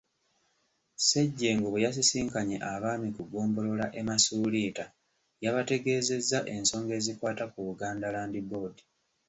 Ssejjengo 0.97 1.67
bwe 1.69 1.83
yasisinkanye 1.85 2.57
Abaami 2.71 3.09
ku 3.15 3.21
ggombolola 3.27 3.85
e 3.99 4.01
Masuuliita, 4.07 4.85
yabategeezezza 5.43 6.39
ensonga 6.55 6.93
ezikwata 6.99 7.45
ku 7.51 7.59
Buganga 7.67 8.07
Land 8.15 8.35
Board. 8.49 8.75